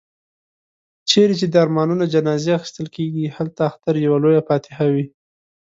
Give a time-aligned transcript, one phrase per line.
[1.09, 5.05] چيري چي د ارمانونو جنازې اخيستل کېږي، هلته اختر يوه لويه فاتحه وي.